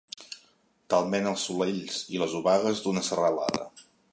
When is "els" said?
1.33-1.43